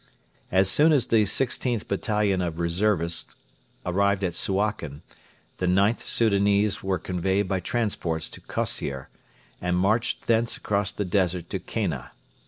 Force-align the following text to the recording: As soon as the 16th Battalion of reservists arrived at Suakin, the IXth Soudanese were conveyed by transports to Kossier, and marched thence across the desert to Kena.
As 0.51 0.67
soon 0.67 0.91
as 0.93 1.05
the 1.05 1.25
16th 1.25 1.87
Battalion 1.87 2.41
of 2.41 2.57
reservists 2.59 3.35
arrived 3.85 4.23
at 4.23 4.33
Suakin, 4.33 5.03
the 5.59 5.67
IXth 5.67 6.07
Soudanese 6.07 6.81
were 6.81 6.97
conveyed 6.97 7.47
by 7.47 7.59
transports 7.59 8.27
to 8.29 8.41
Kossier, 8.41 9.09
and 9.61 9.77
marched 9.77 10.25
thence 10.25 10.57
across 10.57 10.91
the 10.91 11.05
desert 11.05 11.51
to 11.51 11.59
Kena. 11.59 12.09